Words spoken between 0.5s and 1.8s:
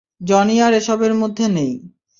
আর এসবের মধ্যে নেই।